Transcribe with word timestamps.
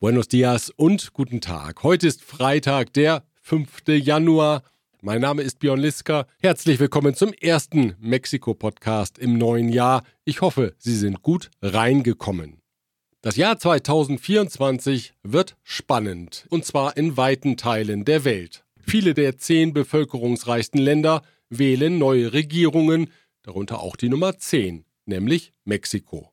Buenos 0.00 0.28
dias 0.28 0.70
und 0.70 1.12
guten 1.12 1.40
Tag. 1.40 1.82
Heute 1.82 2.06
ist 2.06 2.22
Freitag, 2.22 2.92
der 2.92 3.24
5. 3.42 3.88
Januar. 3.88 4.62
Mein 5.02 5.20
Name 5.20 5.42
ist 5.42 5.58
Björn 5.58 5.80
Liska. 5.80 6.28
Herzlich 6.40 6.78
willkommen 6.78 7.16
zum 7.16 7.32
ersten 7.32 7.96
Mexiko-Podcast 7.98 9.18
im 9.18 9.36
neuen 9.36 9.68
Jahr. 9.70 10.04
Ich 10.24 10.40
hoffe, 10.40 10.76
Sie 10.78 10.94
sind 10.94 11.22
gut 11.22 11.50
reingekommen. 11.62 12.62
Das 13.22 13.34
Jahr 13.34 13.58
2024 13.58 15.14
wird 15.24 15.56
spannend, 15.64 16.46
und 16.48 16.64
zwar 16.64 16.96
in 16.96 17.16
weiten 17.16 17.56
Teilen 17.56 18.04
der 18.04 18.24
Welt. 18.24 18.64
Viele 18.80 19.14
der 19.14 19.36
zehn 19.36 19.72
bevölkerungsreichsten 19.72 20.80
Länder 20.80 21.22
wählen 21.50 21.98
neue 21.98 22.32
Regierungen, 22.32 23.10
darunter 23.42 23.80
auch 23.80 23.96
die 23.96 24.10
Nummer 24.10 24.38
10, 24.38 24.84
nämlich 25.06 25.52
Mexiko. 25.64 26.30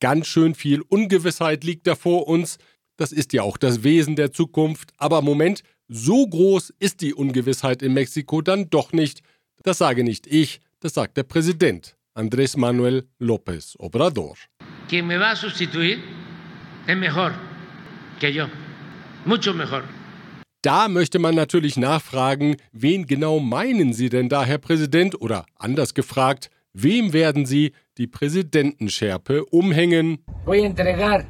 Ganz 0.00 0.26
schön 0.26 0.54
viel 0.54 0.82
Ungewissheit 0.82 1.64
liegt 1.64 1.86
da 1.86 1.96
vor 1.96 2.28
uns. 2.28 2.58
Das 2.98 3.12
ist 3.12 3.32
ja 3.32 3.42
auch 3.42 3.56
das 3.56 3.84
Wesen 3.84 4.16
der 4.16 4.32
Zukunft. 4.32 4.92
Aber 4.98 5.22
Moment, 5.22 5.62
so 5.86 6.26
groß 6.26 6.74
ist 6.80 7.00
die 7.00 7.14
Ungewissheit 7.14 7.80
in 7.80 7.94
Mexiko 7.94 8.42
dann 8.42 8.70
doch 8.70 8.92
nicht. 8.92 9.22
Das 9.62 9.78
sage 9.78 10.02
nicht 10.02 10.26
ich, 10.26 10.60
das 10.80 10.94
sagt 10.94 11.16
der 11.16 11.22
Präsident 11.22 11.96
Andrés 12.16 12.58
Manuel 12.58 13.06
López 13.20 13.76
Obrador. 13.78 14.34
Quien 14.88 15.06
me 15.06 15.18
va 15.18 15.30
a 15.30 15.36
sustituir 15.36 15.98
es 16.88 16.96
mejor 16.96 17.32
que 18.18 18.32
yo, 18.32 18.46
mucho 19.24 19.54
mejor. 19.54 19.84
Da 20.62 20.88
möchte 20.88 21.20
man 21.20 21.36
natürlich 21.36 21.76
nachfragen, 21.76 22.56
wen 22.72 23.06
genau 23.06 23.38
meinen 23.38 23.92
Sie 23.92 24.08
denn 24.08 24.28
da, 24.28 24.44
Herr 24.44 24.58
Präsident? 24.58 25.20
Oder 25.20 25.46
anders 25.54 25.94
gefragt, 25.94 26.50
wem 26.72 27.12
werden 27.12 27.46
Sie 27.46 27.72
die 27.96 28.08
Präsidentenschärpe 28.08 29.44
umhängen? 29.44 30.18
Voy 30.44 30.62
a 30.62 30.66
entregar 30.66 31.24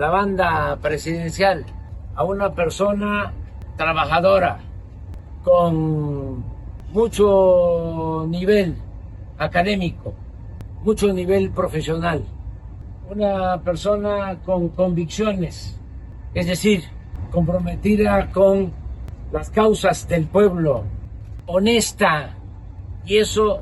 la 0.00 0.08
banda 0.08 0.78
presidencial 0.80 1.66
a 2.14 2.24
una 2.24 2.54
persona 2.54 3.34
trabajadora 3.76 4.58
con 5.44 6.42
mucho 6.90 8.24
nivel 8.26 8.76
académico, 9.36 10.14
mucho 10.82 11.12
nivel 11.12 11.50
profesional, 11.50 12.24
una 13.10 13.60
persona 13.62 14.38
con 14.42 14.70
convicciones, 14.70 15.78
es 16.32 16.46
decir, 16.46 16.84
comprometida 17.30 18.30
con 18.32 18.72
las 19.32 19.50
causas 19.50 20.08
del 20.08 20.24
pueblo, 20.24 20.84
honesta, 21.44 22.38
y 23.04 23.18
eso 23.18 23.60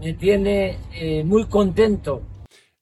me 0.00 0.14
tiene 0.14 0.78
eh, 0.94 1.22
muy 1.24 1.44
contento. 1.44 2.22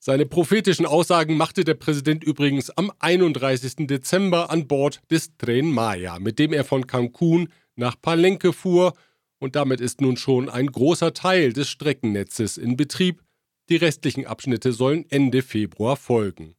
Seine 0.04 0.26
prophetischen 0.26 0.84
Aussagen 0.84 1.36
machte 1.36 1.62
der 1.62 1.74
Präsident 1.74 2.24
übrigens 2.24 2.70
am 2.70 2.90
31. 2.98 3.86
Dezember 3.86 4.50
an 4.50 4.66
Bord 4.66 5.00
des 5.12 5.36
Tren 5.36 5.70
Maya, 5.70 6.18
mit 6.18 6.40
dem 6.40 6.52
er 6.52 6.64
von 6.64 6.88
Cancun 6.88 7.50
nach 7.76 7.94
Palenque 8.02 8.52
fuhr, 8.52 8.94
und 9.38 9.54
damit 9.54 9.80
ist 9.80 10.00
nun 10.00 10.16
schon 10.16 10.48
ein 10.48 10.66
großer 10.66 11.14
Teil 11.14 11.52
des 11.52 11.68
Streckennetzes 11.68 12.56
in 12.58 12.76
Betrieb. 12.76 13.22
Die 13.68 13.76
restlichen 13.76 14.26
Abschnitte 14.26 14.72
sollen 14.72 15.06
Ende 15.08 15.40
Februar 15.40 15.96
folgen. 15.96 16.56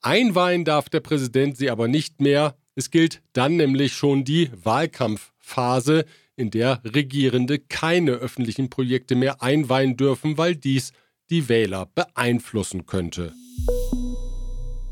Einweihen 0.00 0.64
darf 0.64 0.88
der 0.88 0.98
Präsident 0.98 1.56
sie 1.56 1.70
aber 1.70 1.86
nicht 1.86 2.20
mehr. 2.20 2.56
Es 2.74 2.90
gilt 2.90 3.22
dann 3.32 3.58
nämlich 3.58 3.92
schon 3.92 4.24
die 4.24 4.50
Wahlkampfphase, 4.60 6.04
in 6.34 6.50
der 6.50 6.82
Regierende 6.84 7.60
keine 7.60 8.12
öffentlichen 8.14 8.70
Projekte 8.70 9.14
mehr 9.14 9.40
einweihen 9.40 9.96
dürfen, 9.96 10.36
weil 10.36 10.56
dies 10.56 10.92
die 11.32 11.48
Wähler 11.48 11.86
beeinflussen 11.86 12.84
könnte. 12.84 13.32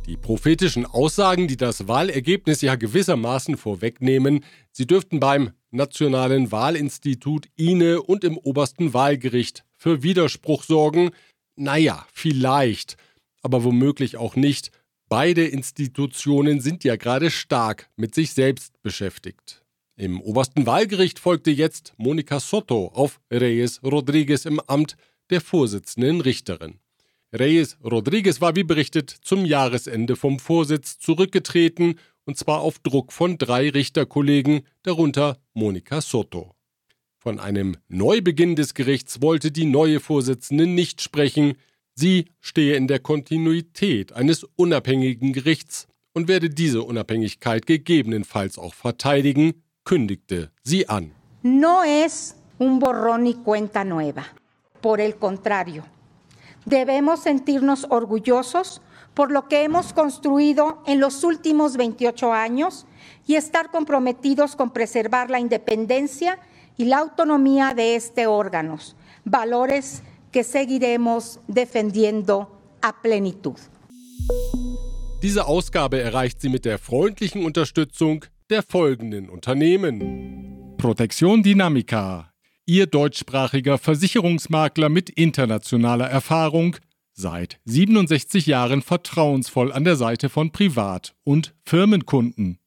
Die 0.07 0.17
prophetischen 0.17 0.87
Aussagen, 0.87 1.47
die 1.47 1.59
das 1.59 1.87
Wahlergebnis 1.87 2.63
ja 2.63 2.77
gewissermaßen 2.77 3.59
vorwegnehmen, 3.59 4.43
sie 4.73 4.87
dürften 4.87 5.21
beim 5.21 5.51
Nationalen 5.71 6.51
Wahlinstitut 6.51 7.49
INE 7.57 8.03
und 8.03 8.25
im 8.25 8.39
obersten 8.39 8.95
Wahlgericht 8.95 9.65
für 9.77 10.03
Widerspruch 10.03 10.65
sorgen. 10.65 11.11
Naja, 11.57 12.07
vielleicht, 12.11 12.97
aber 13.43 13.63
womöglich 13.63 14.17
auch 14.17 14.35
nicht. 14.35 14.71
Beide 15.11 15.47
Institutionen 15.47 16.63
sind 16.63 16.85
ja 16.85 16.97
gerade 16.97 17.31
stark 17.31 17.91
mit 17.97 18.15
sich 18.15 18.33
selbst 18.33 18.81
beschäftigt. 18.81 19.63
Im 19.95 20.23
obersten 20.23 20.65
Wahlgericht 20.65 21.19
folgte 21.19 21.51
jetzt 21.51 21.93
Monica 21.99 22.41
Soto 22.41 22.87
auf 22.95 23.21
Reyes 23.31 23.83
Rodriguez 23.83 24.47
im 24.47 24.59
Amt 24.61 24.97
der 25.31 25.41
Vorsitzenden 25.41 26.21
Richterin. 26.21 26.81
Reyes 27.33 27.79
Rodriguez 27.85 28.41
war 28.41 28.57
wie 28.57 28.65
berichtet 28.65 29.11
zum 29.11 29.45
Jahresende 29.45 30.17
vom 30.17 30.39
Vorsitz 30.39 30.99
zurückgetreten, 30.99 31.95
und 32.25 32.37
zwar 32.37 32.61
auf 32.61 32.79
Druck 32.81 33.13
von 33.13 33.39
drei 33.39 33.71
Richterkollegen, 33.71 34.63
darunter 34.83 35.39
Monica 35.55 36.01
Soto. 36.01 36.55
Von 37.19 37.39
einem 37.39 37.77
Neubeginn 37.89 38.57
des 38.57 38.75
Gerichts 38.75 39.23
wollte 39.23 39.53
die 39.53 39.67
neue 39.67 40.01
Vorsitzende 40.01 40.67
nicht 40.67 41.03
sprechen, 41.03 41.55
sie 41.95 42.27
stehe 42.41 42.77
in 42.77 42.89
der 42.89 42.99
Kontinuität 42.99 44.13
eines 44.13 44.45
unabhängigen 44.57 45.33
Gerichts 45.33 45.87
und 46.13 46.29
werde 46.29 46.51
diese 46.51 46.83
Unabhängigkeit 46.83 47.67
gegebenenfalls 47.67 48.59
auch 48.59 48.75
verteidigen, 48.75 49.63
kündigte 49.85 50.51
sie 50.63 50.89
an. 50.89 51.13
No 51.43 51.83
es 51.85 52.37
un 52.59 52.81
borrón 52.81 53.27
y 53.27 53.35
cuenta 53.45 53.85
nueva. 53.85 54.25
Por 54.81 55.01
el 55.01 55.17
contrario, 55.17 55.85
debemos 56.65 57.21
sentirnos 57.21 57.87
orgullosos 57.91 58.83
por 59.15 59.31
lo 59.31 59.49
que 59.49 59.65
hemos 59.65 59.93
construido 59.93 60.83
en 60.87 61.01
los 61.01 61.25
últimos 61.25 61.77
28 61.77 62.33
años 62.33 62.87
y 63.27 63.35
estar 63.35 63.71
comprometidos 63.71 64.57
con 64.57 64.71
preservar 64.71 65.31
la 65.31 65.41
independencia 65.41 66.39
y 66.77 66.85
la 66.87 66.99
autonomía 66.99 67.75
de 67.75 67.97
este 67.97 68.27
órgano, 68.27 68.79
valores 69.25 70.03
que 70.33 70.45
seguiremos 70.45 71.41
defendiendo 71.49 72.51
a 72.81 73.03
plenitud. 73.03 73.59
Diese 75.21 75.45
Ausgabe 75.45 76.01
erreicht 76.01 76.41
sie 76.41 76.49
mit 76.49 76.65
der 76.65 76.79
freundlichen 76.79 77.45
Unterstützung 77.45 78.25
der 78.49 78.63
folgenden 78.63 79.29
Unternehmen. 79.29 80.77
Protection 80.79 81.43
Dynamica 81.43 82.30
Ihr 82.67 82.87
deutschsprachiger 82.87 83.79
Versicherungsmakler 83.79 84.89
mit 84.89 85.11
internationaler 85.11 86.09
Erfahrung, 86.09 86.77
seit 87.13 87.59
67 87.65 88.47
Jahren 88.47 88.83
vertrauensvoll 88.83 89.73
an 89.73 89.85
der 89.85 89.97
Seite 89.97 90.29
von 90.29 90.53
Privat- 90.53 91.15
und 91.25 91.55
Firmenkunden. 91.65 92.59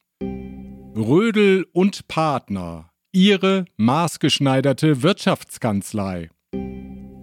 Rödel 0.96 1.66
und 1.72 2.08
Partner, 2.08 2.92
Ihre 3.12 3.66
maßgeschneiderte 3.78 5.02
Wirtschaftskanzlei. 5.02 6.30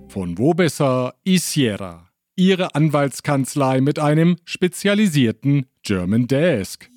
Von 0.09 0.39
wo 0.39 0.55
besser 0.55 1.15
Isiera, 1.25 2.09
Ihre 2.35 2.75
Anwaltskanzlei 2.75 3.81
mit 3.81 3.99
einem 3.99 4.37
spezialisierten 4.45 5.67
German 5.83 6.27
Desk. 6.27 6.89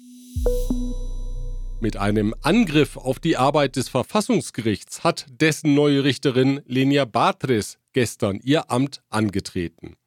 Mit 1.83 1.97
einem 1.97 2.33
Angriff 2.41 2.95
auf 2.95 3.19
die 3.19 3.35
Arbeit 3.35 3.75
des 3.75 3.89
Verfassungsgerichts 3.89 5.03
hat 5.03 5.25
dessen 5.29 5.73
neue 5.73 6.05
Richterin 6.05 6.61
Lenia 6.65 7.03
Batres 7.03 7.77
gestern 7.91 8.39
ihr 8.41 8.71
Amt 8.71 9.01
angetreten. 9.09 9.97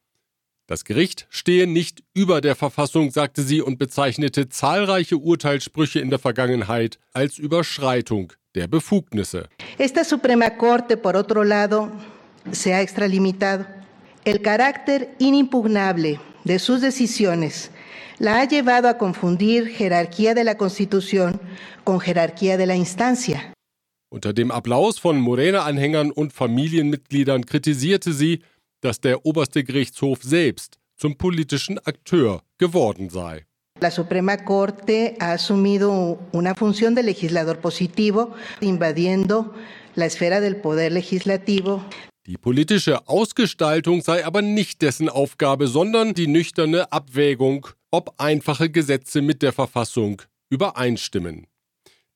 Das 0.66 0.86
Gericht 0.86 1.26
stehe 1.28 1.66
nicht 1.66 2.02
über 2.14 2.40
der 2.40 2.54
Verfassung, 2.54 3.10
sagte 3.10 3.42
sie 3.42 3.60
und 3.60 3.78
bezeichnete 3.78 4.48
zahlreiche 4.48 5.18
Urteilssprüche 5.18 6.00
in 6.00 6.08
der 6.08 6.18
Vergangenheit 6.18 6.98
als 7.12 7.36
Überschreitung 7.36 8.32
der 8.54 8.68
Befugnisse. 8.68 9.50
Esta 9.76 10.02
Suprema 10.02 10.48
Corte, 10.48 10.96
por 10.96 11.14
otro 11.14 11.42
lado, 11.42 11.92
se 12.52 12.72
ha 12.72 12.80
extralimitado. 12.80 13.66
El 14.24 14.40
carácter 14.40 15.08
inimpugnable 15.18 16.18
de 16.44 16.58
sus 16.58 16.80
decisiones 16.80 17.70
la 18.18 18.40
ha 18.40 18.44
llevado 18.48 18.88
a 18.88 18.98
confundir 18.98 19.68
jerarquía 19.68 20.34
de 20.34 20.44
la 20.44 20.56
Constitución 20.56 21.40
con 21.84 22.00
jerarquía 22.00 22.56
de 22.56 22.66
la 22.66 22.76
instancia. 22.76 23.52
Unter 24.08 24.32
dem 24.32 24.50
Applaus 24.50 24.98
von 24.98 25.20
Morena-Anhängern 25.20 26.10
und 26.12 26.32
Familienmitgliedern 26.32 27.44
kritisierte 27.44 28.12
sie, 28.12 28.40
dass 28.80 29.00
der 29.00 29.26
oberste 29.26 29.64
Gerichtshof 29.64 30.22
selbst 30.22 30.78
zum 30.96 31.16
politischen 31.16 31.78
Akteur 31.84 32.42
geworden 32.58 33.10
sei. 33.10 33.44
La 33.80 33.90
Suprema 33.90 34.38
Corte 34.38 35.16
ha 35.20 35.32
asumido 35.32 36.18
una 36.32 36.54
función 36.54 36.94
de 36.94 37.02
legislador 37.02 37.58
positivo, 37.58 38.32
invadiendo 38.60 39.52
la 39.96 40.06
esfera 40.06 40.40
del 40.40 40.56
poder 40.56 40.92
legislativo. 40.92 41.84
Die 42.26 42.38
politische 42.38 43.06
Ausgestaltung 43.06 44.00
sei 44.00 44.24
aber 44.24 44.40
nicht 44.40 44.80
dessen 44.82 45.08
Aufgabe, 45.08 45.68
sondern 45.68 46.14
die 46.14 46.26
nüchterne 46.26 46.90
Abwägung, 46.90 47.68
ob 47.96 48.12
einfache 48.18 48.68
Gesetze 48.68 49.22
mit 49.22 49.40
der 49.40 49.54
Verfassung 49.54 50.20
übereinstimmen. 50.50 51.46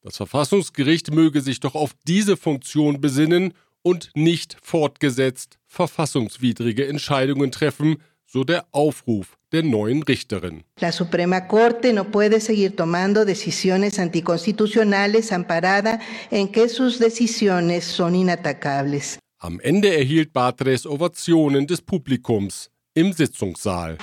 Das 0.02 0.18
Verfassungsgericht 0.18 1.10
möge 1.10 1.40
sich 1.40 1.58
doch 1.60 1.74
auf 1.74 1.92
diese 2.06 2.36
Funktion 2.36 3.00
besinnen 3.00 3.54
und 3.80 4.10
nicht 4.14 4.58
fortgesetzt 4.62 5.58
verfassungswidrige 5.66 6.86
Entscheidungen 6.86 7.50
treffen, 7.50 7.96
so 8.26 8.44
der 8.44 8.66
Aufruf 8.72 9.38
der 9.52 9.62
neuen 9.62 10.02
Richterin. 10.02 10.64
La 10.80 10.92
Suprema 10.92 11.40
Corte 11.40 11.94
no 11.94 12.04
puede 12.04 12.40
seguir 12.40 12.76
tomando 12.76 13.24
decisiones 13.24 13.98
anticonstitucionales 13.98 15.32
amparada 15.32 15.98
en 16.30 16.52
que 16.52 16.68
sus 16.68 16.98
decisiones 16.98 17.84
son 17.86 18.14
inatacables. 18.14 19.18
Am 19.38 19.58
Ende 19.60 19.88
erhielt 19.96 20.34
Batres 20.34 20.84
Ovationen 20.84 21.66
des 21.66 21.80
Publikums 21.80 22.70
im 23.00 23.14
Sitzungssaal. 23.14 23.96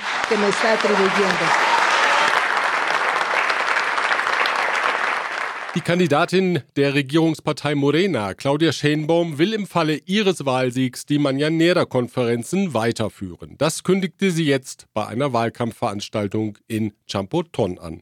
Die 5.75 5.81
Kandidatin 5.81 6.63
der 6.75 6.95
Regierungspartei 6.95 7.75
Morena, 7.75 8.33
Claudia 8.33 8.71
Schenbaum, 8.71 9.37
will 9.37 9.53
im 9.53 9.67
Falle 9.67 10.01
ihres 10.07 10.43
Wahlsiegs 10.43 11.05
die 11.05 11.19
Mañanera-Konferenzen 11.19 12.73
weiterführen. 12.73 13.53
Das 13.59 13.83
kündigte 13.83 14.31
sie 14.31 14.45
jetzt 14.45 14.87
bei 14.95 15.05
einer 15.05 15.31
Wahlkampfveranstaltung 15.33 16.57
in 16.67 16.93
Champoton 17.05 17.77
an. 17.77 18.01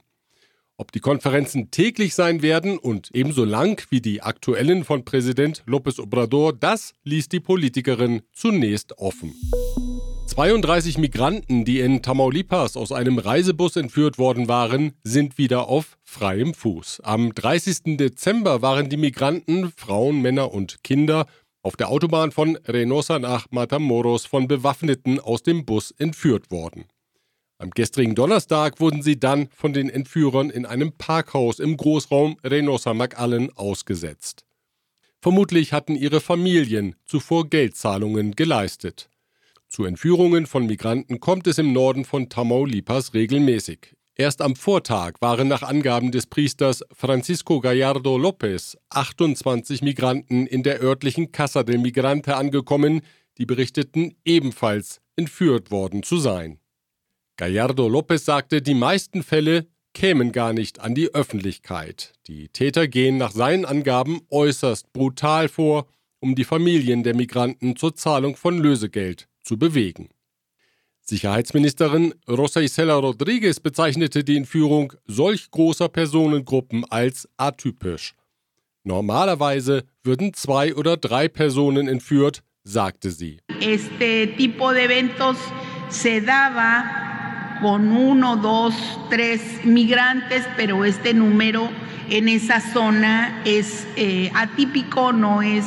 Ob 0.77 0.93
die 0.93 1.01
Konferenzen 1.01 1.71
täglich 1.71 2.15
sein 2.15 2.41
werden 2.41 2.77
und 2.77 3.09
ebenso 3.13 3.43
lang 3.43 3.85
wie 3.89 3.99
die 3.99 4.21
aktuellen 4.21 4.85
von 4.85 5.03
Präsident 5.03 5.63
López 5.67 5.99
Obrador, 6.01 6.53
das 6.53 6.93
ließ 7.03 7.27
die 7.27 7.41
Politikerin 7.41 8.21
zunächst 8.31 8.97
offen. 8.97 9.33
32 10.27 10.97
Migranten, 10.97 11.65
die 11.65 11.79
in 11.79 12.01
Tamaulipas 12.01 12.75
aus 12.75 12.91
einem 12.91 13.19
Reisebus 13.19 13.75
entführt 13.75 14.17
worden 14.17 14.47
waren, 14.47 14.93
sind 15.03 15.37
wieder 15.37 15.67
auf 15.67 15.97
freiem 16.03 16.53
Fuß. 16.53 17.01
Am 17.03 17.33
30. 17.33 17.97
Dezember 17.97 18.61
waren 18.61 18.89
die 18.89 18.97
Migranten, 18.97 19.71
Frauen, 19.77 20.21
Männer 20.21 20.51
und 20.51 20.83
Kinder, 20.83 21.27
auf 21.61 21.75
der 21.77 21.89
Autobahn 21.89 22.31
von 22.31 22.57
Reynosa 22.65 23.19
nach 23.19 23.47
Matamoros 23.51 24.25
von 24.25 24.47
Bewaffneten 24.47 25.19
aus 25.19 25.41
dem 25.41 25.65
Bus 25.65 25.91
entführt 25.91 26.51
worden. 26.51 26.85
Am 27.57 27.69
gestrigen 27.69 28.15
Donnerstag 28.15 28.81
wurden 28.81 29.01
sie 29.01 29.19
dann 29.19 29.47
von 29.55 29.71
den 29.71 29.89
Entführern 29.89 30.49
in 30.49 30.65
einem 30.65 30.91
Parkhaus 30.91 31.59
im 31.59 31.77
Großraum 31.77 32.37
Reynosa 32.43 32.93
McAllen 32.93 33.55
ausgesetzt. 33.55 34.43
Vermutlich 35.21 35.71
hatten 35.71 35.95
ihre 35.95 36.19
Familien 36.19 36.95
zuvor 37.05 37.49
Geldzahlungen 37.49 38.35
geleistet. 38.35 39.09
Zu 39.67 39.85
Entführungen 39.85 40.45
von 40.45 40.65
Migranten 40.65 41.19
kommt 41.19 41.47
es 41.47 41.57
im 41.57 41.73
Norden 41.73 42.05
von 42.05 42.29
Tamaulipas 42.29 43.13
regelmäßig. 43.13 43.95
Erst 44.17 44.41
am 44.41 44.55
Vortag 44.55 45.15
waren 45.19 45.49
nach 45.49 45.61
Angaben 45.61 46.11
des 46.11 46.25
Priesters 46.27 46.85
Francisco 46.93 47.59
Gallardo 47.59 48.15
López 48.15 48.77
28 48.89 49.81
Migranten 49.81 50.47
in 50.47 50.63
der 50.63 50.81
örtlichen 50.81 51.33
Casa 51.33 51.63
del 51.63 51.79
Migrante 51.79 52.37
angekommen, 52.37 53.01
die 53.37 53.45
berichteten 53.45 54.15
ebenfalls 54.23 55.01
entführt 55.17 55.69
worden 55.69 56.01
zu 56.01 56.17
sein. 56.17 56.59
Gallardo 57.35 57.87
López 57.87 58.19
sagte, 58.19 58.61
die 58.61 58.73
meisten 58.73 59.21
Fälle 59.21 59.67
kämen 59.93 60.31
gar 60.31 60.53
nicht 60.53 60.79
an 60.79 60.95
die 60.95 61.13
Öffentlichkeit. 61.13 62.13
Die 62.27 62.47
Täter 62.47 62.87
gehen 62.87 63.17
nach 63.17 63.31
seinen 63.31 63.65
Angaben 63.65 64.21
äußerst 64.29 64.93
brutal 64.93 65.49
vor, 65.49 65.87
um 66.21 66.35
die 66.35 66.45
Familien 66.45 67.03
der 67.03 67.15
Migranten 67.15 67.75
zur 67.75 67.95
Zahlung 67.95 68.37
von 68.37 68.57
Lösegeld 68.57 69.27
zu 69.45 69.57
bewegen. 69.57 70.09
Sicherheitsministerin 71.01 72.15
Rosa 72.27 72.61
Isela 72.61 72.95
Rodriguez 72.95 73.59
bezeichnete 73.59 74.23
die 74.23 74.37
Entführung 74.37 74.93
solch 75.05 75.51
großer 75.51 75.87
Personengruppen 75.87 76.83
als 76.89 77.29
atypisch. 77.37 78.15
Normalerweise 78.83 79.83
würden 80.03 80.33
zwei 80.33 80.73
oder 80.73 80.97
drei 80.97 81.27
Personen 81.27 81.87
entführt, 81.87 82.43
sagte 82.63 83.11
sie. 83.11 83.37
Este 83.61 84.27
tipo 84.35 84.73
de 84.73 84.85
eventos 84.85 85.37
se 85.89 86.21
daba 86.21 87.59
con 87.61 87.91
uno, 87.91 88.35
dos, 88.37 88.73
tres 89.09 89.41
migrantes, 89.63 90.43
pero 90.57 90.83
este 90.83 91.13
número 91.13 91.69
en 92.09 92.27
esa 92.27 92.59
zona 92.59 93.41
es 93.45 93.87
eh, 93.95 94.31
atípico, 94.35 95.13
no 95.13 95.41
es 95.41 95.65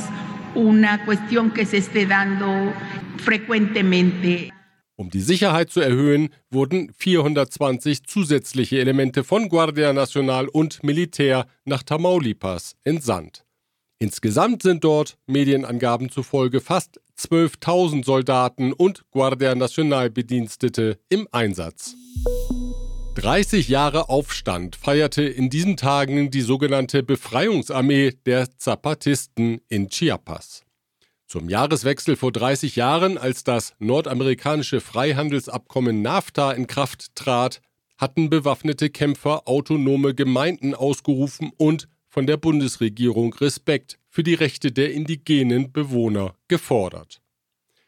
una 0.54 1.04
cuestión 1.04 1.50
que 1.52 1.64
se 1.64 1.78
esté 1.78 2.06
dando 2.06 2.72
frecuentemente. 3.20 4.50
Um 4.96 5.10
die 5.10 5.20
Sicherheit 5.20 5.70
zu 5.70 5.80
erhöhen, 5.80 6.30
wurden 6.50 6.92
420 6.92 8.04
zusätzliche 8.04 8.80
Elemente 8.80 9.22
von 9.22 9.48
Guardia 9.48 9.92
Nacional 9.92 10.48
und 10.48 10.82
Militär 10.82 11.46
nach 11.64 11.84
Tamaulipas 11.84 12.74
entsandt. 12.82 13.44
Insgesamt 14.00 14.62
sind 14.62 14.82
dort, 14.82 15.16
Medienangaben 15.26 16.10
zufolge, 16.10 16.60
fast 16.60 17.00
12.000 17.16 18.04
Soldaten 18.04 18.72
und 18.72 19.04
Guardia 19.10 19.54
Nacional 19.54 20.10
Bedienstete 20.10 20.98
im 21.08 21.26
Einsatz. 21.32 21.94
30 23.14 23.68
Jahre 23.68 24.08
Aufstand 24.08 24.76
feierte 24.76 25.22
in 25.22 25.50
diesen 25.50 25.76
Tagen 25.76 26.30
die 26.30 26.42
sogenannte 26.42 27.02
Befreiungsarmee 27.02 28.12
der 28.26 28.48
Zapatisten 28.56 29.60
in 29.68 29.88
Chiapas. 29.88 30.64
Zum 31.28 31.50
Jahreswechsel 31.50 32.16
vor 32.16 32.32
30 32.32 32.74
Jahren, 32.76 33.18
als 33.18 33.44
das 33.44 33.74
nordamerikanische 33.78 34.80
Freihandelsabkommen 34.80 36.00
NAFTA 36.00 36.52
in 36.52 36.66
Kraft 36.66 37.14
trat, 37.14 37.60
hatten 37.98 38.30
bewaffnete 38.30 38.88
Kämpfer 38.88 39.46
autonome 39.46 40.14
Gemeinden 40.14 40.74
ausgerufen 40.74 41.52
und 41.58 41.86
von 42.08 42.26
der 42.26 42.38
Bundesregierung 42.38 43.34
Respekt 43.34 43.98
für 44.08 44.22
die 44.22 44.32
Rechte 44.32 44.72
der 44.72 44.94
indigenen 44.94 45.70
Bewohner 45.70 46.34
gefordert. 46.48 47.20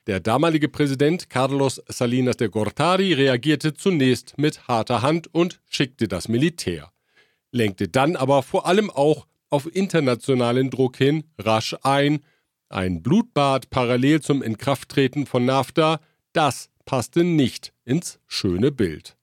Der 0.07 0.21
damalige 0.21 0.69
Präsident 0.69 1.31
Carlos 1.31 1.83
Salinas 1.89 2.37
de 2.37 2.49
Gortari 2.49 3.15
reagierte 3.15 3.73
zunächst 3.73 4.37
mit 4.37 4.69
harter 4.69 5.01
Hand 5.01 5.33
und 5.33 5.63
schickte 5.71 6.09
das 6.09 6.29
Militär, 6.29 6.93
lenkte 7.53 7.89
dann 7.89 8.17
aber 8.17 8.43
vor 8.43 8.67
allem 8.67 8.91
auch 8.91 9.27
auf 9.49 9.75
internationalen 9.75 10.69
Druck 10.69 10.99
hin 10.99 11.25
rasch 11.39 11.75
ein 11.83 12.21
ein 12.71 13.03
Blutbad 13.03 13.69
parallel 13.71 14.23
zum 14.23 14.43
Inkrafttreten 14.43 15.27
von 15.27 15.45
NAFTA, 15.45 16.01
das 16.33 16.71
passte 16.87 17.25
nicht 17.25 17.73
ins 17.85 18.21
schöne 18.27 18.73
Bild. 18.73 19.17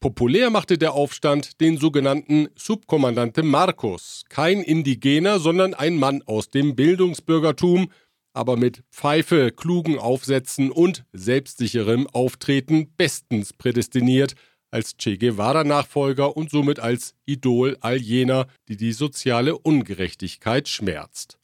Populär 0.00 0.50
machte 0.50 0.76
der 0.76 0.92
Aufstand 0.92 1.60
den 1.60 1.78
sogenannten 1.78 2.48
Subkommandante 2.54 3.42
Marcos, 3.42 4.24
kein 4.28 4.60
Indigener, 4.60 5.38
sondern 5.38 5.72
ein 5.72 5.96
Mann 5.96 6.22
aus 6.26 6.50
dem 6.50 6.76
Bildungsbürgertum, 6.76 7.90
aber 8.34 8.56
mit 8.56 8.82
Pfeife, 8.90 9.50
klugen 9.50 9.98
Aufsätzen 9.98 10.70
und 10.70 11.06
selbstsicherem 11.12 12.06
Auftreten 12.08 12.92
bestens 12.96 13.54
prädestiniert 13.54 14.34
als 14.70 14.98
Che 14.98 15.16
Guevara-Nachfolger 15.16 16.36
und 16.36 16.50
somit 16.50 16.78
als 16.78 17.14
Idol 17.24 17.78
all 17.80 17.96
jener, 17.96 18.46
die 18.68 18.76
die 18.76 18.92
soziale 18.92 19.56
Ungerechtigkeit 19.56 20.68
schmerzt. 20.68 21.38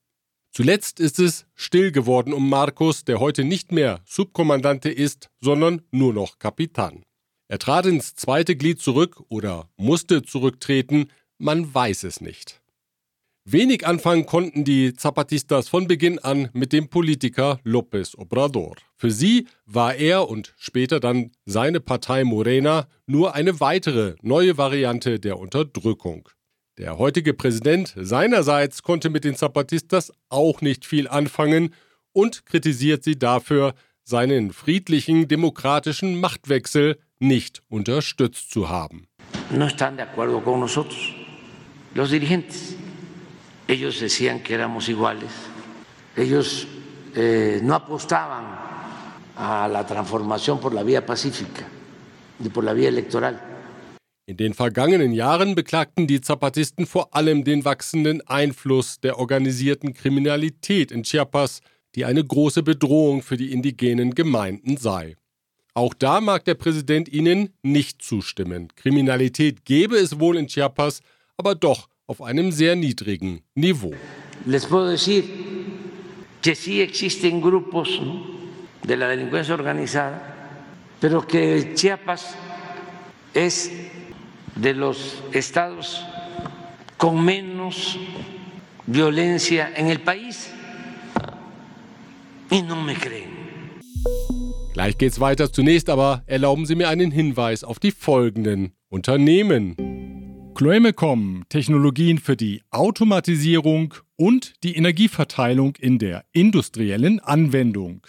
Zuletzt 0.55 1.01
ist 1.01 1.19
es 1.19 1.47
still 1.55 1.93
geworden 1.93 2.35
um 2.35 2.51
Markus, 2.51 3.05
der 3.05 3.21
heute 3.21 3.43
nicht 3.43 3.73
mehr 3.73 4.03
Subkommandante 4.05 4.91
ist, 4.91 5.31
sondern 5.41 5.81
nur 5.91 6.13
noch 6.13 6.39
Kapitän. 6.39 7.05
Er 7.49 7.59
trat 7.59 7.87
ins 7.87 8.15
zweite 8.15 8.55
Glied 8.55 8.79
zurück 8.79 9.23
oder 9.29 9.71
musste 9.77 10.23
zurücktreten, 10.23 11.09
man 11.39 11.73
weiß 11.73 12.05
es 12.05 12.21
nicht. 12.21 12.61
Wenig 13.45 13.87
anfangen 13.87 14.27
konnten 14.27 14.63
die 14.65 14.93
Zapatistas 14.93 15.71
von 15.71 15.89
Beginn 15.89 16.19
an 16.19 16.51
mit 16.53 16.75
dem 16.75 16.89
Politiker 16.89 17.59
López 17.65 18.17
Obrador. 18.17 18.77
Für 18.95 19.11
sie 19.11 19.49
war 19.65 19.95
er 19.95 20.29
und 20.29 20.55
später 20.59 21.01
dann 21.01 21.33
seine 21.47 21.81
Partei 21.81 22.25
Morena 22.25 22.87
nur 23.07 23.35
eine 23.35 23.59
weitere 23.59 24.17
neue 24.21 24.59
Variante 24.59 25.19
der 25.19 25.39
Unterdrückung. 25.39 26.29
Der 26.79 26.97
heutige 26.97 27.35
Präsident 27.35 27.93
seinerseits 27.97 28.83
konnte 28.83 29.11
mit 29.11 29.25
den 29.25 29.37
Zapatistas 29.37 30.11
auch 30.31 30.63
nicht 30.63 30.87
viel 30.87 31.07
anfangen 31.07 31.75
und 32.13 32.47
kritisiert 32.47 33.05
sie 33.05 33.19
dafür, 33.19 33.75
seinen 34.05 34.53
friedlichen 34.53 35.29
demokratischen 35.29 36.19
Machtwechsel 36.19 36.99
nicht 37.19 37.63
unterstützt 37.69 38.51
zu 38.51 38.71
haben. 38.71 39.07
No 39.51 39.67
están 39.67 39.97
de 39.97 40.03
acuerdo 40.03 40.41
con 40.41 40.61
nosotros, 40.61 41.15
los 41.95 42.11
dirigentes. 42.11 42.75
Ellos 43.69 44.01
decían 44.01 44.43
que 44.43 44.55
éramos 44.55 44.89
iguales. 44.89 45.31
Ellos 46.17 46.67
eh, 47.15 47.61
no 47.63 47.75
apostaban 47.75 48.45
a 49.37 49.69
la 49.69 49.87
transformación 49.87 50.59
por 50.59 50.73
la 50.73 50.83
vía 50.83 51.05
pacífica 51.05 51.67
ni 52.39 52.49
por 52.49 52.65
la 52.65 52.73
vía 52.73 52.89
electoral. 52.89 53.52
In 54.33 54.39
den 54.39 54.55
vergangenen 54.55 55.13
Jahren 55.13 55.55
beklagten 55.55 56.07
die 56.07 56.23
Zapatisten 56.23 56.87
vor 56.87 57.15
allem 57.15 57.45
den 57.45 57.67
wachsenden 57.67 58.27
Einfluss 58.27 58.99
der 58.99 59.19
organisierten 59.19 59.93
Kriminalität 59.93 60.91
in 60.91 61.03
Chiapas, 61.03 61.61
die 61.95 62.07
eine 62.07 62.25
große 62.25 62.63
Bedrohung 62.63 63.21
für 63.21 63.37
die 63.37 63.53
indigenen 63.53 64.15
Gemeinden 64.15 64.79
sei. 64.79 65.17
Auch 65.75 65.93
da 65.93 66.23
mag 66.23 66.47
der 66.47 66.55
Präsident 66.55 67.11
ihnen 67.11 67.51
nicht 67.63 68.01
zustimmen. 68.01 68.69
Kriminalität 68.75 69.67
gäbe 69.67 69.97
es 69.97 70.19
wohl 70.19 70.39
in 70.39 70.47
Chiapas, 70.47 71.01
aber 71.37 71.55
doch 71.55 71.91
auf 72.07 72.23
einem 72.23 72.53
sehr 72.53 72.75
niedrigen 72.75 73.43
Niveau. 73.55 73.93
Les 74.47 74.65
puedo 74.65 74.87
decir 74.87 75.25
que 76.41 76.55
sí 76.55 76.81
existen 76.81 77.43
grupos 77.43 78.01
de 78.83 78.97
la 78.97 79.09
delincuencia 79.09 79.55
organizada 79.55 80.33
pero 80.99 81.27
que 81.27 81.75
Chiapas 81.75 82.35
es 83.35 83.71
de 84.57 84.75
los 84.75 85.23
estados 85.33 86.05
con 86.97 87.25
menos 87.25 87.99
violencia 88.87 89.73
en 89.75 89.89
el 89.89 90.01
país. 90.01 90.51
Y 92.51 92.63
no 92.63 92.83
me 92.83 92.95
creen. 92.95 93.31
Gleich 94.73 94.97
geht's 94.99 95.21
weiter. 95.21 95.53
Zunächst 95.53 95.91
aber 95.91 96.23
erlauben 96.27 96.67
Sie 96.67 96.75
mir 96.75 96.89
einen 96.89 97.11
Hinweis 97.11 97.65
auf 97.65 97.79
die 97.79 97.93
folgenden 97.93 98.73
Unternehmen. 98.89 99.77
Chloemecom, 100.55 101.45
Technologien 101.49 102.19
für 102.19 102.37
die 102.37 102.63
Automatisierung 102.71 103.95
und 104.17 104.55
die 104.63 104.77
Energieverteilung 104.77 105.77
in 105.77 105.99
der 105.99 106.25
industriellen 106.33 107.21
Anwendung. 107.21 108.07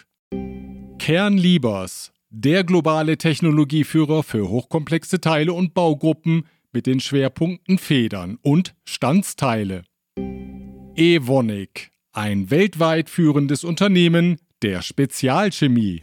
Kernliebers, 0.98 2.12
der 2.36 2.64
globale 2.64 3.16
Technologieführer 3.16 4.24
für 4.24 4.48
hochkomplexe 4.48 5.20
Teile 5.20 5.52
und 5.52 5.72
Baugruppen 5.72 6.48
mit 6.72 6.86
den 6.86 6.98
Schwerpunkten 6.98 7.78
Federn 7.78 8.38
und 8.42 8.74
Standsteile. 8.84 9.84
Evonik, 10.96 11.92
ein 12.12 12.50
weltweit 12.50 13.08
führendes 13.08 13.62
Unternehmen 13.62 14.38
der 14.62 14.82
Spezialchemie. 14.82 16.02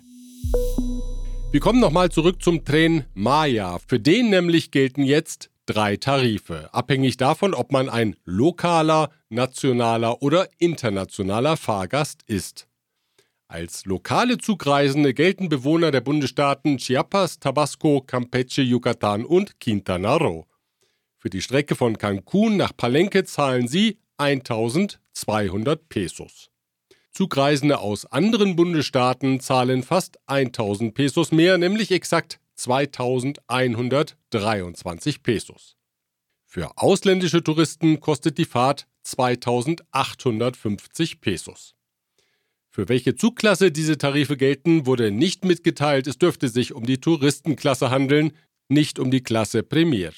Wir 1.51 1.59
kommen 1.59 1.81
nochmal 1.81 2.11
zurück 2.11 2.41
zum 2.41 2.63
Tren 2.63 3.03
Maya. 3.13 3.79
Für 3.85 3.99
den 3.99 4.29
nämlich 4.29 4.71
gelten 4.71 5.03
jetzt 5.03 5.49
drei 5.65 5.97
Tarife, 5.97 6.73
abhängig 6.73 7.17
davon, 7.17 7.53
ob 7.53 7.73
man 7.73 7.89
ein 7.89 8.15
lokaler, 8.23 9.09
nationaler 9.27 10.21
oder 10.21 10.47
internationaler 10.59 11.57
Fahrgast 11.57 12.23
ist. 12.25 12.70
Als 13.51 13.83
lokale 13.83 14.37
Zugreisende 14.37 15.13
gelten 15.13 15.49
Bewohner 15.49 15.91
der 15.91 15.99
Bundesstaaten 15.99 16.77
Chiapas, 16.77 17.37
Tabasco, 17.37 17.99
Campeche, 17.99 18.61
Yucatan 18.61 19.25
und 19.25 19.59
Quintana 19.59 20.15
Roo. 20.15 20.45
Für 21.17 21.29
die 21.29 21.41
Strecke 21.41 21.75
von 21.75 21.97
Cancun 21.97 22.55
nach 22.55 22.71
Palenque 22.77 23.25
zahlen 23.25 23.67
sie 23.67 23.99
1200 24.15 25.89
Pesos. 25.89 26.49
Zugreisende 27.11 27.79
aus 27.79 28.05
anderen 28.05 28.55
Bundesstaaten 28.55 29.41
zahlen 29.41 29.83
fast 29.83 30.17
1000 30.27 30.93
Pesos 30.93 31.33
mehr, 31.33 31.57
nämlich 31.57 31.91
exakt 31.91 32.39
2123 32.55 35.23
Pesos. 35.23 35.75
Für 36.45 36.77
ausländische 36.77 37.43
Touristen 37.43 37.99
kostet 37.99 38.37
die 38.37 38.45
Fahrt 38.45 38.87
2850 39.03 41.19
Pesos. 41.19 41.75
Für 42.73 42.87
welche 42.87 43.15
Zugklasse 43.15 43.69
diese 43.69 43.97
Tarife 43.97 44.37
gelten, 44.37 44.85
wurde 44.85 45.11
nicht 45.11 45.43
mitgeteilt. 45.43 46.07
Es 46.07 46.17
dürfte 46.17 46.47
sich 46.47 46.73
um 46.73 46.85
die 46.85 47.01
Touristenklasse 47.01 47.89
handeln, 47.89 48.31
nicht 48.69 48.97
um 48.97 49.11
die 49.11 49.21
Klasse 49.21 49.61
Premier. 49.61 50.13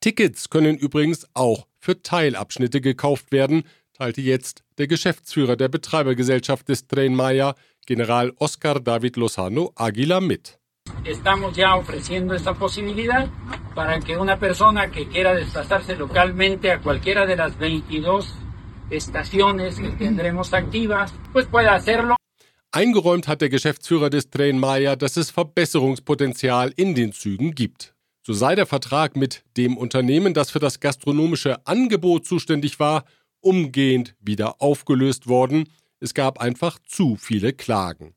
Tickets 0.00 0.50
können 0.50 0.76
übrigens 0.76 1.26
auch 1.32 1.66
für 1.78 2.02
Teilabschnitte 2.02 2.82
gekauft 2.82 3.32
werden, 3.32 3.62
teilte 3.94 4.20
jetzt 4.20 4.62
der 4.76 4.88
Geschäftsführer 4.88 5.56
der 5.56 5.68
Betreibergesellschaft 5.68 6.68
des 6.68 6.86
Tren 6.86 7.14
Maya, 7.14 7.54
General 7.86 8.30
Oscar 8.36 8.78
David 8.78 9.16
Lozano 9.16 9.72
Aguila, 9.74 10.20
mit. 10.20 10.58
Estamos 11.04 11.56
ya 11.56 11.76
ofreciendo 11.76 12.34
esta 12.34 12.52
posibilidad 12.52 13.26
para 13.74 13.98
que 14.00 14.18
una 14.18 14.38
persona 14.38 14.90
que 14.90 15.08
quiera 15.08 15.34
desplazarse 15.34 15.96
localmente 15.96 16.70
a 16.70 16.80
cualquiera 16.80 17.24
de 17.24 17.36
las 17.36 17.58
22 17.58 18.47
estaciones 18.90 19.76
que 19.76 19.90
tendremos 19.90 20.52
activas, 20.52 21.12
pues 21.32 21.46
pueda 21.46 21.74
hacerlo. 21.74 22.16
Eingeräumt 22.70 23.28
hat 23.28 23.40
der 23.40 23.48
Geschäftsführer 23.48 24.10
des 24.10 24.28
Maya, 24.54 24.94
dass 24.94 25.16
es 25.16 25.30
Verbesserungspotenzial 25.30 26.72
in 26.76 26.94
den 26.94 27.12
Zügen 27.12 27.54
gibt. 27.54 27.94
So 28.22 28.34
sei 28.34 28.54
der 28.54 28.66
Vertrag 28.66 29.16
mit 29.16 29.42
dem 29.56 29.78
Unternehmen, 29.78 30.34
das 30.34 30.50
für 30.50 30.58
das 30.58 30.80
gastronomische 30.80 31.66
Angebot 31.66 32.26
zuständig 32.26 32.78
war, 32.78 33.04
umgehend 33.40 34.14
wieder 34.20 34.60
aufgelöst 34.60 35.28
worden. 35.28 35.70
Es 35.98 36.12
gab 36.12 36.38
einfach 36.40 36.78
zu 36.86 37.16
viele 37.16 37.54
Klagen. 37.54 38.14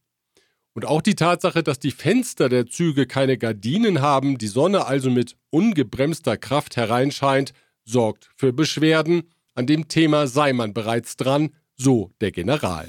Und 0.73 0.85
auch 0.85 1.01
die 1.01 1.15
Tatsache, 1.15 1.63
dass 1.63 1.79
die 1.79 1.91
Fenster 1.91 2.49
der 2.49 2.65
Züge 2.65 3.05
keine 3.05 3.37
Gardinen 3.37 4.01
haben, 4.01 4.37
die 4.37 4.47
Sonne 4.47 4.85
also 4.85 5.09
mit 5.09 5.35
ungebremster 5.49 6.37
Kraft 6.37 6.75
hereinscheint, 6.75 7.53
sorgt 7.83 8.29
für 8.35 8.53
Beschwerden. 8.53 9.23
An 9.53 9.67
dem 9.67 9.89
Thema 9.89 10.27
sei 10.27 10.53
man 10.53 10.73
bereits 10.73 11.17
dran, 11.17 11.49
so 11.75 12.11
der 12.21 12.31
General. 12.31 12.87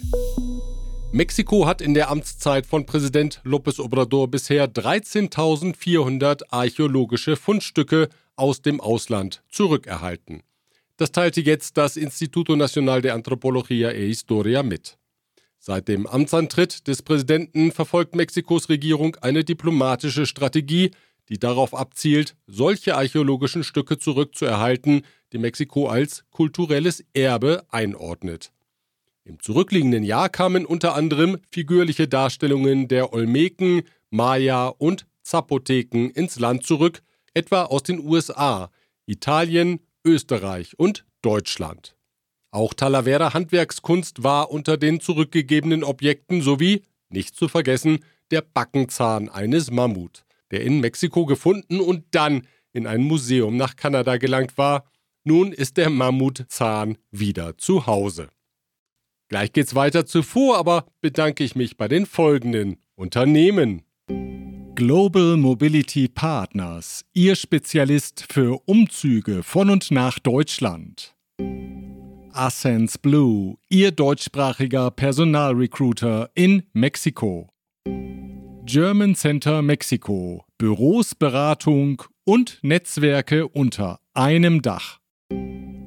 Mexiko 1.11 1.67
hat 1.67 1.81
in 1.81 1.93
der 1.93 2.09
Amtszeit 2.09 2.67
von 2.67 2.87
Präsident 2.87 3.43
López 3.45 3.81
Obrador 3.81 4.29
bisher 4.29 4.69
13.400 4.69 6.43
archäologische 6.51 7.37
Fundstücke 7.37 8.09
aus 8.37 8.63
dem 8.63 8.81
Ausland 8.81 9.43
zurückerhalten. 9.49 10.43
Das 10.97 11.11
teilte 11.11 11.41
jetzt 11.41 11.77
das 11.77 11.97
Instituto 11.97 12.55
Nacional 12.55 13.03
de 13.03 13.11
Antropología 13.11 13.93
e 13.93 14.07
Historia 14.07 14.63
mit. 14.63 14.99
Seit 15.59 15.89
dem 15.89 16.07
Amtsantritt 16.07 16.87
des 16.87 17.03
Präsidenten 17.03 17.73
verfolgt 17.73 18.15
Mexikos 18.15 18.69
Regierung 18.69 19.17
eine 19.17 19.43
diplomatische 19.43 20.27
Strategie, 20.27 20.93
die 21.33 21.39
darauf 21.39 21.75
abzielt, 21.75 22.37
solche 22.47 22.95
archäologischen 22.95 23.65
Stücke 23.65 23.97
zurückzuerhalten, 23.97 25.01
die 25.33 25.39
Mexiko 25.39 25.89
als 25.89 26.25
kulturelles 26.31 27.03
Erbe 27.15 27.65
einordnet. 27.71 28.53
Im 29.25 29.41
zurückliegenden 29.41 30.05
Jahr 30.05 30.29
kamen 30.29 30.67
unter 30.67 30.95
anderem 30.95 31.39
figürliche 31.51 32.07
Darstellungen 32.07 32.87
der 32.87 33.15
Olmeken, 33.15 33.85
Maya 34.11 34.67
und 34.67 35.07
Zapoteken 35.23 36.11
ins 36.11 36.39
Land 36.39 36.67
zurück, 36.67 37.01
etwa 37.33 37.63
aus 37.63 37.83
den 37.83 38.01
USA, 38.01 38.71
Italien, 39.07 39.81
Österreich 40.05 40.79
und 40.79 41.07
Deutschland. 41.23 41.97
Auch 42.51 42.75
Talavera 42.75 43.33
Handwerkskunst 43.33 44.23
war 44.23 44.51
unter 44.51 44.77
den 44.77 45.01
zurückgegebenen 45.01 45.83
Objekten 45.83 46.43
sowie, 46.43 46.83
nicht 47.09 47.37
zu 47.37 47.49
vergessen, 47.49 48.01
der 48.31 48.43
Backenzahn 48.43 49.31
eines 49.31 49.71
Mammut, 49.71 50.27
der 50.53 50.63
in 50.63 50.81
Mexiko 50.81 51.27
gefunden 51.27 51.81
und 51.81 52.05
dann 52.13 52.47
in 52.73 52.87
ein 52.87 53.03
Museum 53.03 53.57
nach 53.57 53.77
Kanada 53.77 54.17
gelangt 54.17 54.57
war. 54.57 54.85
Nun 55.25 55.53
ist 55.53 55.77
der 55.77 55.91
Mammutzahn 55.91 56.99
wieder 57.11 57.59
zu 57.59 57.87
Hause. 57.87 58.29
Gleich 59.29 59.53
geht's 59.53 59.75
weiter 59.75 60.05
zuvor, 60.05 60.59
aber 60.59 60.87
bedanke 61.01 61.43
ich 61.43 61.57
mich 61.57 61.77
bei 61.77 61.89
den 61.89 62.07
folgenden 62.07 62.77
Unternehmen. 62.95 63.83
Global 64.75 65.37
Mobility 65.37 66.09
Partners, 66.09 67.05
Ihr 67.13 67.37
Spezialist 67.37 68.27
für 68.31 68.61
Umzüge 68.67 69.43
von 69.43 69.71
und 69.71 69.91
nach 69.91 70.19
Deutschland. 70.19 71.15
Ascens 72.33 72.99
Blue, 72.99 73.57
Ihr 73.69 73.91
deutschsprachiger 73.91 74.91
Personalrecruiter 74.91 76.31
in 76.35 76.65
Mexiko. 76.73 77.49
German 78.65 79.15
Center 79.15 79.63
Mexiko, 79.63 80.45
Büros, 80.59 81.15
Beratung 81.15 82.03
und 82.25 82.59
Netzwerke 82.63 83.49
unter 83.49 84.01
einem 84.15 84.63
Dach. 84.63 85.01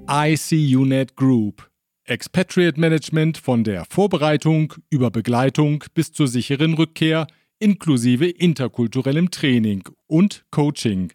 ICUNET 0.07 1.15
Group, 1.15 1.69
Expatriate 2.03 2.79
Management 2.79 3.37
von 3.37 3.63
der 3.63 3.85
Vorbereitung 3.89 4.73
über 4.89 5.09
Begleitung 5.11 5.83
bis 5.93 6.11
zur 6.11 6.27
sicheren 6.27 6.73
Rückkehr– 6.75 7.27
inklusive 7.59 8.27
interkulturellem 8.29 9.31
Training 9.31 9.83
und 10.07 10.45
Coaching. 10.51 11.13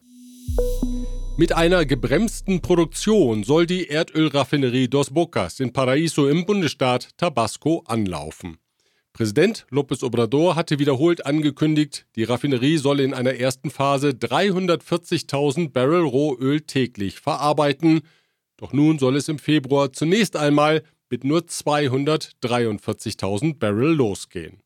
Mit 1.37 1.53
einer 1.53 1.85
gebremsten 1.87 2.61
Produktion 2.61 3.45
soll 3.45 3.67
die 3.67 3.89
Erdölraffinerie 3.89 4.89
Dos 4.89 5.11
Bocas 5.11 5.61
in 5.61 5.73
Paraíso 5.73 6.29
im 6.29 6.45
Bundesstaat 6.45 7.17
Tabasco 7.17 7.83
anlaufen. 7.87 8.59
Präsident 9.21 9.67
López 9.71 10.03
Obrador 10.03 10.57
hatte 10.57 10.79
wiederholt 10.79 11.27
angekündigt, 11.27 12.07
die 12.17 12.25
Raffinerie 12.25 12.79
solle 12.79 13.03
in 13.03 13.13
einer 13.13 13.35
ersten 13.35 13.71
Phase 13.71 14.13
340.000 14.13 15.73
Barrel 15.73 16.05
Rohöl 16.05 16.63
täglich 16.63 17.21
verarbeiten. 17.21 18.01
Doch 18.57 18.73
nun 18.73 18.99
soll 18.99 19.17
es 19.17 19.29
im 19.29 19.39
Februar 19.39 19.93
zunächst 19.93 20.37
einmal 20.37 20.83
mit 21.11 21.25
nur 21.25 21.41
243.000 21.41 23.59
Barrel 23.59 23.93
losgehen. 23.93 24.63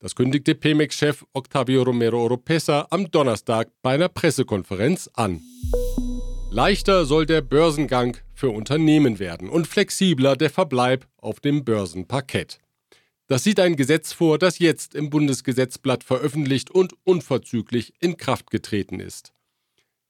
Das 0.00 0.16
kündigte 0.16 0.56
Pemex-Chef 0.56 1.24
Octavio 1.32 1.84
Romero 1.84 2.20
Oropesa 2.20 2.88
am 2.90 3.12
Donnerstag 3.12 3.70
bei 3.80 3.94
einer 3.94 4.08
Pressekonferenz 4.08 5.08
an. 5.14 5.40
Leichter 6.50 7.04
soll 7.04 7.26
der 7.26 7.42
Börsengang 7.42 8.16
für 8.32 8.50
Unternehmen 8.50 9.20
werden 9.20 9.48
und 9.48 9.68
flexibler 9.68 10.34
der 10.34 10.50
Verbleib 10.50 11.06
auf 11.18 11.38
dem 11.38 11.64
Börsenparkett. 11.64 12.58
Das 13.26 13.42
sieht 13.42 13.58
ein 13.58 13.76
Gesetz 13.76 14.12
vor, 14.12 14.38
das 14.38 14.58
jetzt 14.58 14.94
im 14.94 15.08
Bundesgesetzblatt 15.08 16.04
veröffentlicht 16.04 16.70
und 16.70 16.94
unverzüglich 17.04 17.94
in 18.00 18.16
Kraft 18.16 18.50
getreten 18.50 19.00
ist. 19.00 19.32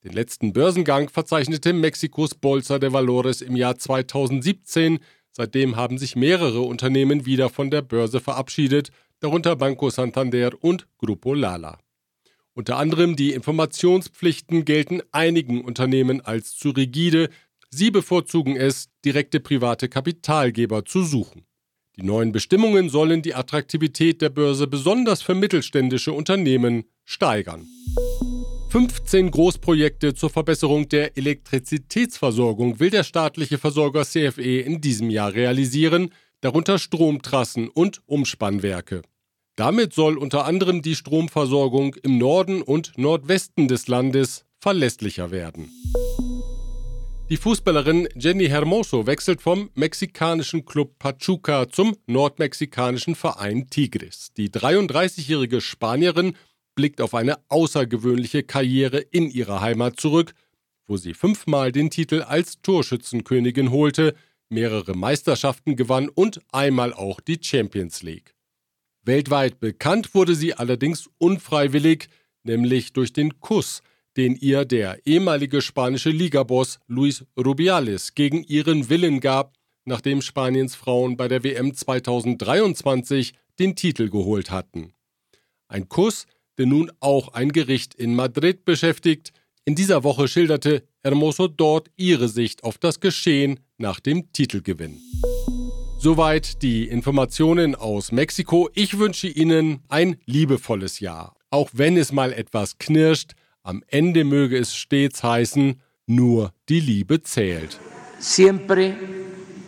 Den 0.03 0.13
letzten 0.13 0.53
Börsengang 0.53 1.09
verzeichnete 1.09 1.73
Mexikos 1.73 2.35
Bolsa 2.35 2.79
de 2.79 2.93
Valores 2.93 3.41
im 3.41 3.57
Jahr 3.57 3.79
2017. 3.79 4.99
Seitdem 5.31 5.77
haben 5.77 5.99
sich 5.99 6.17
mehrere 6.17 6.61
Unternehmen 6.61 7.25
wieder 7.25 7.49
von 7.49 7.71
der 7.71 7.83
Börse 7.83 8.21
verabschiedet 8.21 8.91
darunter 9.21 9.57
Banco 9.57 9.89
Santander 9.89 10.51
und 10.63 10.87
Grupo 10.99 11.33
Lala. 11.33 11.79
Unter 12.53 12.77
anderem 12.77 13.17
die 13.17 13.33
Informationspflichten 13.33 14.67
gelten 14.67 15.01
einigen 15.13 15.65
Unternehmen 15.65 16.21
als 16.21 16.55
zu 16.57 16.71
rigide. 16.71 17.31
Sie 17.71 17.91
bevorzugen 17.91 18.55
es, 18.55 18.91
direkte 19.03 19.41
private 19.41 19.89
Kapitalgeber 19.89 20.85
zu 20.85 21.03
suchen. 21.05 21.47
Die 21.97 22.03
neuen 22.03 22.33
Bestimmungen 22.33 22.89
sollen 22.89 23.23
die 23.23 23.35
Attraktivität 23.35 24.21
der 24.21 24.31
Börse 24.31 24.67
besonders 24.67 25.23
für 25.23 25.35
mittelständische 25.35 26.13
Unternehmen 26.13 26.85
steigern. 27.05 27.67
15 28.71 29.31
Großprojekte 29.31 30.15
zur 30.15 30.31
Verbesserung 30.31 30.89
der 30.89 31.17
Elektrizitätsversorgung 31.17 32.81
will 32.81 32.91
der 32.91 33.05
staatliche 33.05 33.59
Versorger 33.59 34.05
CFE 34.05 34.61
in 34.63 34.81
diesem 34.81 35.11
Jahr 35.11 35.33
realisieren, 35.33 36.11
darunter 36.41 36.81
Stromtrassen 36.81 37.69
und 37.69 38.03
Umspannwerke. 38.07 39.03
Damit 39.55 39.95
soll 39.95 40.19
unter 40.19 40.47
anderem 40.47 40.83
die 40.83 40.97
Stromversorgung 40.97 41.95
im 42.03 42.19
Norden 42.19 42.63
und 42.63 42.99
Nordwesten 42.99 43.69
des 43.69 43.87
Landes 43.87 44.45
verlässlicher 44.59 45.31
werden. 45.31 45.71
Die 47.31 47.39
Fußballerin 47.39 48.07
Jenny 48.17 48.49
Hermoso 48.49 49.07
wechselt 49.07 49.41
vom 49.41 49.71
mexikanischen 49.75 50.67
Club 50.67 50.99
Pachuca 50.99 51.71
zum 51.71 51.97
nordmexikanischen 52.07 53.15
Verein 53.15 53.71
Tigres. 53.71 54.29
Die 54.37 54.51
33-jährige 54.51 55.63
Spanierin 55.63 56.37
blickt 56.75 57.01
auf 57.01 57.15
eine 57.15 57.39
außergewöhnliche 57.49 58.43
Karriere 58.43 58.99
in 58.99 59.31
ihrer 59.31 59.63
Heimat 59.63 59.99
zurück, 59.99 60.35
wo 60.87 60.99
sie 60.99 61.15
fünfmal 61.15 61.73
den 61.73 61.89
Titel 61.89 62.21
als 62.21 62.61
Torschützenkönigin 62.61 63.71
holte, 63.71 64.15
mehrere 64.51 64.95
Meisterschaften 64.95 65.77
gewann 65.77 66.11
und 66.11 66.43
einmal 66.53 66.93
auch 66.93 67.21
die 67.21 67.39
Champions 67.41 68.03
League. 68.03 68.35
Weltweit 69.03 69.61
bekannt 69.61 70.15
wurde 70.15 70.35
sie 70.35 70.53
allerdings 70.53 71.09
unfreiwillig, 71.17 72.09
nämlich 72.43 72.93
durch 72.93 73.15
den 73.15 73.41
Kuss, 73.41 73.81
den 74.17 74.37
ihr 74.37 74.65
der 74.65 75.07
ehemalige 75.07 75.61
spanische 75.61 76.11
Ligaboss 76.11 76.79
Luis 76.87 77.25
Rubiales 77.37 78.15
gegen 78.15 78.43
ihren 78.45 78.89
Willen 78.89 79.21
gab, 79.21 79.55
nachdem 79.85 80.23
Spaniens 80.23 80.75
Frauen 80.75 81.17
bei 81.17 81.29
der 81.29 81.45
WM 81.45 81.75
2023 81.75 83.35
den 83.59 83.77
Titel 83.77 84.09
geholt 84.09 84.51
hatten. 84.51 84.93
Ein 85.69 85.89
Kuss, 85.89 86.27
der 86.59 86.67
nun 86.67 86.91
auch 87.01 87.29
ein 87.35 87.53
Gericht 87.53 87.95
in 87.95 88.15
Madrid 88.15 88.65
beschäftigt. 88.65 89.33
In 89.65 89.75
dieser 89.75 90.05
Woche 90.05 90.29
schilderte 90.29 90.85
Hermoso 91.03 91.49
dort 91.49 91.91
ihre 91.97 92.29
Sicht 92.29 92.65
auf 92.65 92.79
das 92.79 93.01
Geschehen 93.01 93.61
nach 93.79 94.01
dem 94.01 94.33
Titelgewinn. 94.33 95.01
Soweit 95.99 96.63
die 96.63 96.87
Informationen 96.87 97.75
aus 97.75 98.13
Mexiko. 98.13 98.69
Ich 98.75 98.99
wünsche 98.99 99.27
Ihnen 99.27 99.81
ein 99.89 100.17
liebevolles 100.27 101.01
Jahr. 101.01 101.35
Auch 101.51 101.71
wenn 101.73 101.97
es 101.97 102.13
mal 102.13 102.33
etwas 102.33 102.79
knirscht, 102.79 103.33
am 103.65 103.83
Ende 103.89 104.25
möge 104.25 104.57
es 104.57 104.77
stets 104.77 105.23
heißen, 105.25 105.81
nur 106.07 106.53
die 106.69 106.81
Liebe 106.81 107.23
zählt. 107.23 107.81
Siempre, 108.21 108.95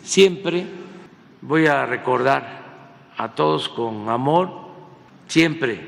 siempre 0.03 0.65
voy 1.41 1.67
a 1.67 1.85
recordar 1.85 2.43
a 3.17 3.27
todos 3.35 3.67
con 3.67 4.07
amor, 4.07 4.49
siempre. 5.27 5.79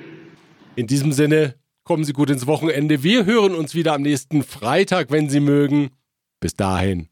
In 0.75 0.87
diesem 0.87 1.11
Sinne, 1.13 1.55
kommen 1.83 2.03
Sie 2.03 2.13
gut 2.13 2.29
ins 2.29 2.47
Wochenende. 2.47 3.03
Wir 3.03 3.25
hören 3.25 3.55
uns 3.55 3.75
wieder 3.75 3.93
am 3.93 4.01
nächsten 4.01 4.43
Freitag, 4.43 5.11
wenn 5.11 5.29
Sie 5.29 5.39
mögen. 5.39 5.91
Bis 6.39 6.55
dahin. 6.55 7.09